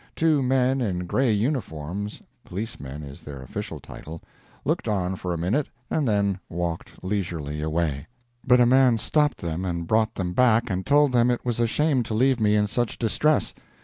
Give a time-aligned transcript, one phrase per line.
[0.15, 4.19] Two men in gray uniforms (policemen is their official title)
[4.65, 8.07] looked on for a minute and then walked leisurely away.
[8.43, 11.67] But a man stopped them and brought them back and told them it was a
[11.67, 13.53] shame to leave me in such distress.